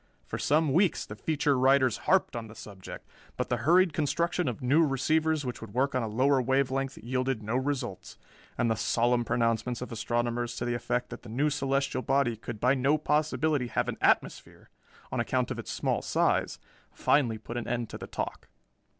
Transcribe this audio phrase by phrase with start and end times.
[0.25, 3.07] For some weeks the feature writers harped on the subject,
[3.37, 6.97] but the hurried construction of new receivers which would work on a lower wave length
[6.97, 8.17] yielded no results,
[8.57, 12.59] and the solemn pronouncements of astronomers to the effect that the new celestial body could
[12.59, 14.71] by no possibility have an atmosphere
[15.11, 16.57] on account of its small size
[16.91, 18.47] finally put an end to the talk.